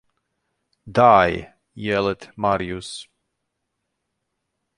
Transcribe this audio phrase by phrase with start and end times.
[0.91, 1.53] Die!
[1.75, 3.07] yelled Marius.